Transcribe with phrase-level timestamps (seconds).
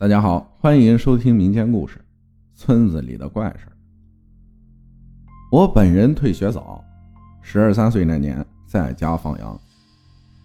[0.00, 1.98] 大家好，欢迎收听民间故事
[2.54, 3.66] 《村子里的怪事
[5.50, 6.84] 我本人退学早，
[7.42, 9.60] 十二三岁那年在家放羊，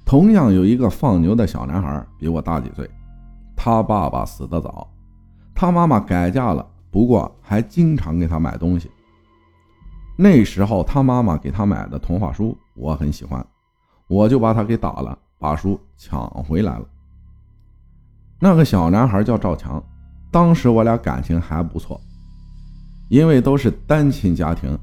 [0.04, 2.90] 同样有一个放牛的小男孩，比我大几岁。
[3.56, 4.92] 他爸爸死得早，
[5.54, 8.90] 他妈妈改嫁了，不过还经常给他买东西。
[10.18, 13.46] 那时候他妈妈给他买的童话书，我很喜欢，
[14.08, 16.88] 我就把他给打了，把书抢回来了。
[18.44, 19.82] 那个小男孩叫赵强，
[20.30, 21.98] 当时我俩感情还不错，
[23.08, 24.78] 因为都是单亲家庭，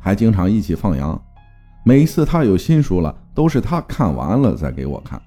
[0.00, 1.20] 还经常一起放羊。
[1.84, 5.20] 每次他有新书了，都是他看完了再给我看。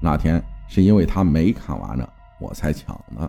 [0.00, 2.08] 那天是因为他没看完呢，
[2.40, 3.28] 我才抢的。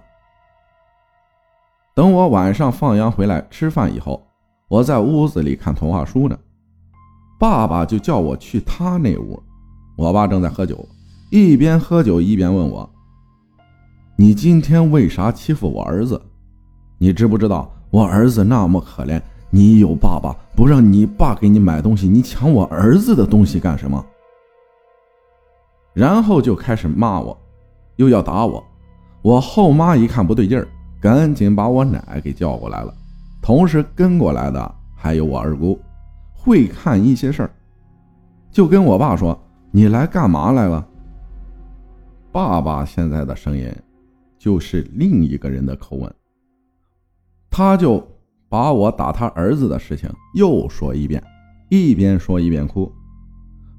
[1.95, 4.23] 等我晚上放羊回来吃饭以后，
[4.67, 6.37] 我在屋子里看童话书呢，
[7.39, 9.41] 爸爸就叫我去他那屋。
[9.97, 10.87] 我爸正在喝酒，
[11.31, 12.87] 一边喝酒一边问我。
[14.15, 16.21] 你今天为啥欺负我儿子？
[16.97, 19.19] 你知不知道我儿子那么可怜？
[19.49, 24.05] 你有爸爸，不让你爸给你买东西，你抢我儿子的东西干什么？
[25.93, 27.37] 然后就开始骂我，
[27.97, 28.63] 又要打我。
[29.21, 30.67] 我后妈一看不对劲儿，
[31.01, 32.93] 赶紧把我奶给叫过来了。
[33.41, 35.77] 同时跟过来的还有我二姑，
[36.33, 37.51] 会看一些事儿，
[38.51, 39.37] 就跟我爸说
[39.71, 40.87] ：“你来干嘛来了？”
[42.31, 43.69] 爸爸现在的声音。
[44.41, 46.11] 就是另一个人的口吻，
[47.47, 48.03] 他就
[48.49, 51.23] 把我打他儿子的事情又说一遍，
[51.69, 52.91] 一边说一边哭。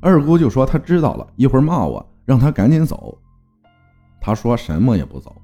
[0.00, 3.18] 二姑就说他知道了，一会儿骂我，让他赶紧走。
[4.20, 5.34] 他说什么也不走。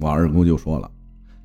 [0.00, 0.90] 我二姑就说了：“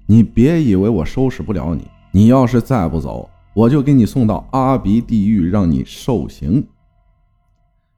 [0.08, 6.68] 你别以为我收拾不了你，你要是再不走，我就给你送到阿鼻地狱，让你受刑。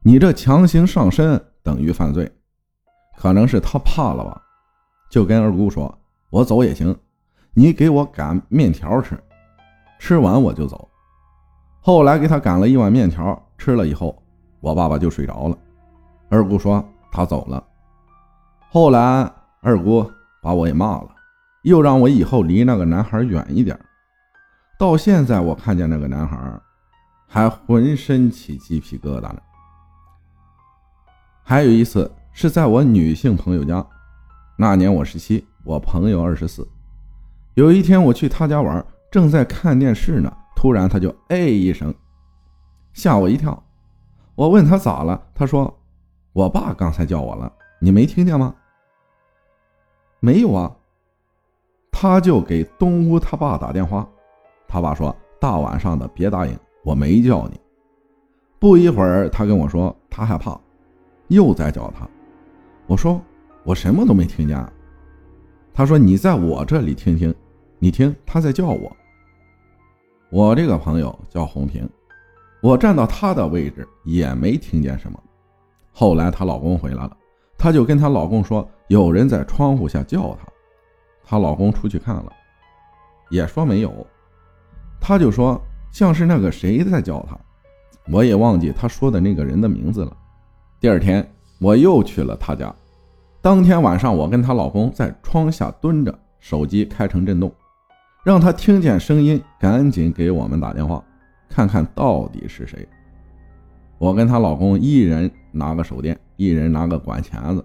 [0.04, 2.30] 你这强行上身等于犯罪。”
[3.18, 4.42] 可能是他怕了吧。
[5.16, 5.98] 就跟二姑说
[6.30, 6.94] ：“我走也行，
[7.54, 9.18] 你给我擀面条吃，
[9.98, 10.90] 吃完我就走。”
[11.80, 14.22] 后来给他擀了一碗面条，吃了以后，
[14.60, 15.58] 我爸爸就睡着了。
[16.28, 17.66] 二姑说他走了。
[18.68, 19.32] 后来
[19.62, 20.06] 二姑
[20.42, 21.08] 把我也骂了，
[21.64, 23.80] 又让我以后离那个男孩远一点。
[24.78, 26.60] 到现在我看见那个男孩，
[27.26, 29.42] 还浑身起鸡皮疙瘩呢。
[31.42, 33.88] 还有一次是在我女性朋友家。
[34.58, 36.66] 那年我十七，我朋友二十四。
[37.56, 41.94] 有一天我去他家玩，正在看电视呢，突然他就哎一声，
[42.94, 43.62] 吓我一跳。
[44.34, 45.78] 我问他咋了，他说
[46.32, 48.56] ：“我爸刚才叫我了，你没听见吗？”
[50.22, 50.74] 没有啊。
[51.92, 54.08] 他就给东屋他爸打电话，
[54.70, 57.60] 他爸说：“大晚上的别答应，我没叫你。”
[58.58, 60.58] 不一会儿，他跟我说他害怕，
[61.28, 62.08] 又在叫他。
[62.88, 63.22] 我说。
[63.66, 64.66] 我什么都没听见。
[65.74, 67.34] 他说：“你在我这里听听，
[67.80, 68.96] 你听他在叫我。”
[70.32, 71.88] 我这个朋友叫红萍，
[72.62, 75.22] 我站到她的位置也没听见什么。
[75.92, 77.18] 后来她老公回来了，
[77.58, 80.48] 她就跟她老公说有人在窗户下叫她。
[81.24, 82.32] 她老公出去看了，
[83.30, 84.06] 也说没有。
[85.00, 85.62] 她就说
[85.92, 87.38] 像是那个谁在叫她，
[88.12, 90.16] 我也忘记她说的那个人的名字了。
[90.80, 91.28] 第二天
[91.60, 92.74] 我又去了她家。
[93.46, 97.54] 当天晚上，我跟她老公在窗下蹲着，手机开成震动，
[98.24, 101.04] 让她听见声音，赶紧给我们打电话，
[101.48, 102.90] 看看到底是谁。
[104.00, 107.64] 我跟她老公一人拿个手电，一人拿个管钳子。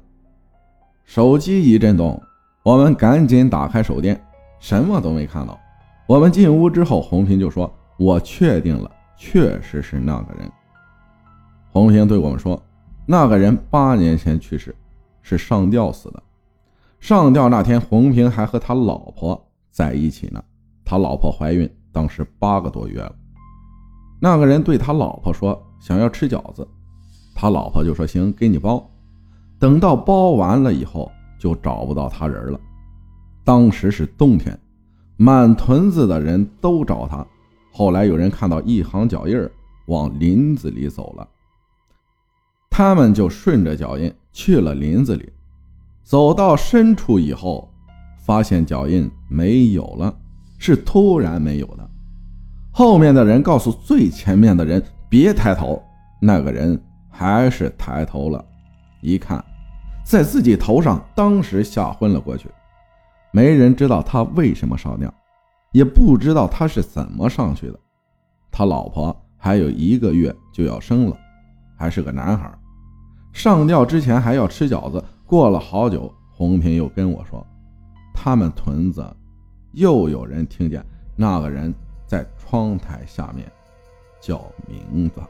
[1.06, 2.22] 手机一震动，
[2.62, 4.22] 我们赶紧打开手电，
[4.58, 5.58] 什么都没看到。
[6.06, 10.46] 我们进屋之后，红萍就说：“我确定了，确实是那个人。”
[11.72, 12.62] 红平对我们说
[13.06, 14.76] ：“那个人八年前去世。”
[15.30, 16.22] 是上吊死的。
[16.98, 20.42] 上吊那天，洪平还和他老婆在一起呢。
[20.84, 23.14] 他老婆怀孕，当时八个多月了。
[24.20, 26.66] 那个人对他老婆说：“想要吃饺子。”
[27.32, 28.84] 他老婆就说：“行，给你包。”
[29.58, 32.60] 等到包完了以后，就找不到他人了。
[33.44, 34.58] 当时是冬天，
[35.16, 37.25] 满屯子的人都找他。
[37.70, 39.49] 后来有人看到一行脚印
[39.87, 41.28] 往林子里走了，
[42.69, 44.12] 他们就顺着脚印。
[44.32, 45.32] 去了林子里，
[46.03, 47.73] 走到深处以后，
[48.19, 50.15] 发现脚印没有了，
[50.59, 51.91] 是突然没有的。
[52.71, 55.82] 后面的人告诉最前面的人别抬头，
[56.21, 56.81] 那个人
[57.11, 58.44] 还是抬头了，
[59.03, 59.44] 一看，
[60.05, 62.49] 在自己头上，当时吓昏了过去。
[63.32, 65.12] 没人知道他为什么上吊，
[65.73, 67.79] 也不知道他是怎么上去的。
[68.50, 71.17] 他老婆还有一个月就要生了，
[71.77, 72.53] 还是个男孩。
[73.32, 77.47] 上吊之前还要吃饺子，过了好久，红萍又跟我说，
[78.12, 79.05] 他们屯子
[79.73, 80.85] 又有人听见
[81.17, 81.73] 那个人
[82.06, 83.50] 在窗台下面
[84.21, 85.21] 叫名字。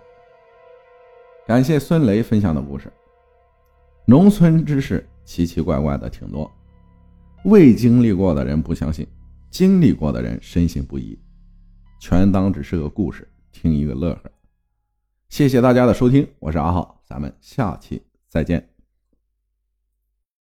[1.47, 2.93] 感谢孙雷分享的故事。
[4.07, 6.51] 农村之事奇奇怪怪的挺多，
[7.45, 9.07] 未经历过的人不相信，
[9.51, 11.17] 经历过的人深信不疑，
[12.01, 14.31] 全当只是个故事，听一个乐呵。
[15.29, 18.70] 谢谢大家的收听，我是阿浩，咱们下期再见。